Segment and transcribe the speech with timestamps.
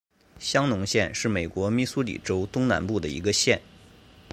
[0.39, 3.61] 香农县是美国密苏里州东南部的一个县。